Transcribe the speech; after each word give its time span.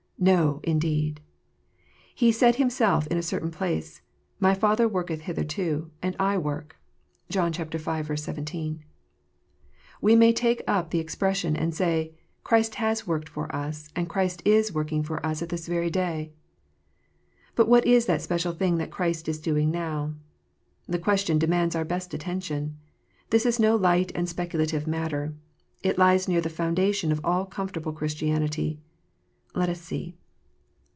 No, 0.23 0.59
indeed! 0.63 1.19
He 2.13 2.31
said 2.31 2.57
Himself 2.57 3.07
in 3.07 3.17
a 3.17 3.23
certain 3.23 3.49
place," 3.49 4.03
My 4.39 4.53
Father 4.53 4.87
worketh 4.87 5.21
hitherto, 5.21 5.89
and 5.99 6.15
I 6.19 6.37
work." 6.37 6.75
(John 7.31 7.51
v. 7.51 8.15
17.) 8.15 8.83
We 9.99 10.15
may 10.15 10.31
take 10.31 10.61
up 10.67 10.91
the 10.91 10.99
expression, 10.99 11.55
* 11.55 11.55
and 11.57 11.73
say, 11.73 12.13
"Christ 12.43 12.75
has 12.75 13.07
worked 13.07 13.29
for 13.29 13.47
us, 13.55 13.89
and 13.95 14.07
Christ 14.07 14.43
is 14.45 14.71
working 14.71 15.01
for 15.01 15.25
us 15.25 15.41
at 15.41 15.49
this 15.49 15.65
very 15.67 15.89
day." 15.89 16.29
But 17.55 17.67
what 17.67 17.87
is 17.87 18.05
that 18.05 18.21
special 18.21 18.53
thing 18.53 18.77
that 18.77 18.91
Christ 18.91 19.27
is 19.27 19.39
doing 19.39 19.71
now 19.71 20.03
1 20.03 20.17
The 20.89 20.99
question 20.99 21.39
demands 21.39 21.75
our 21.75 21.83
best 21.83 22.13
attention. 22.13 22.77
This 23.31 23.43
is 23.47 23.59
no 23.59 23.75
light 23.75 24.11
and 24.13 24.29
speculative 24.29 24.85
matter. 24.85 25.33
It 25.81 25.97
lies 25.97 26.27
near 26.27 26.41
the 26.41 26.47
foundation 26.49 27.11
of 27.11 27.21
all 27.25 27.47
comfort 27.47 27.77
able 27.77 27.93
Christianity. 27.93 28.79
Let 29.53 29.67
us 29.67 29.81
see. 29.81 30.15